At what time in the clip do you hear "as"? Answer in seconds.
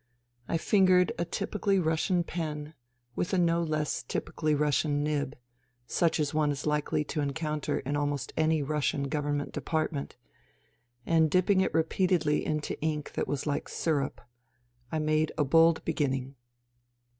6.19-6.33